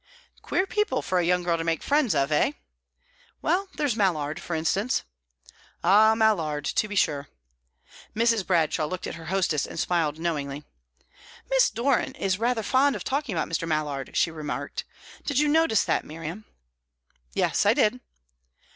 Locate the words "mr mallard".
13.47-14.17